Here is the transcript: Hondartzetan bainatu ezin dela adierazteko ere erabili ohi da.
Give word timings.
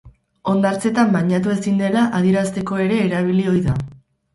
Hondartzetan 0.53 1.13
bainatu 1.17 1.55
ezin 1.57 1.79
dela 1.85 2.09
adierazteko 2.23 2.85
ere 2.89 3.03
erabili 3.07 3.51
ohi 3.57 3.67
da. 3.73 3.83